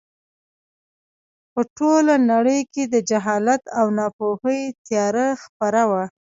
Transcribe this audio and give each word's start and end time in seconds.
په 1.53 1.61
ټوله 1.77 2.13
نړۍ 2.31 2.59
کې 2.73 2.83
د 2.93 2.95
جهالت 3.09 3.63
او 3.79 3.85
ناپوهۍ 3.97 4.61
تیاره 4.87 5.27
خپره 5.43 5.81
وه. 5.89 6.03